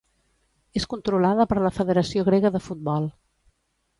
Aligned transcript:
És 0.79 0.87
controlada 0.93 1.45
per 1.51 1.59
la 1.65 1.71
Federació 1.77 2.25
Grega 2.31 2.53
de 2.57 2.65
Futbol. 2.69 3.09